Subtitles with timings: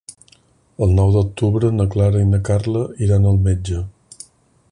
[0.85, 3.85] El nou d'octubre na Clara i na Carla iran al metge.